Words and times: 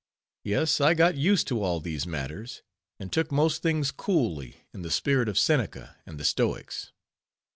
Yes, 0.43 0.81
I 0.81 0.95
got 0.95 1.13
used 1.15 1.47
to 1.49 1.61
all 1.61 1.79
these 1.79 2.07
matters, 2.07 2.63
and 2.99 3.13
took 3.13 3.31
most 3.31 3.61
things 3.61 3.91
coolly, 3.91 4.63
in 4.73 4.81
the 4.81 4.89
spirit 4.89 5.29
of 5.29 5.37
Seneca 5.37 5.95
and 6.07 6.19
the 6.19 6.25
stoics. 6.25 6.91